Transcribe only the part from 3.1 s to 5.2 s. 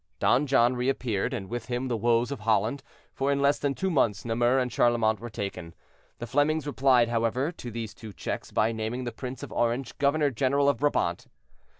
for in less than two months Namur and Charlemont